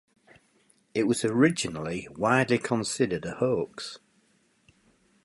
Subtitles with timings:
[0.95, 3.99] It was originally widely considered a hoax.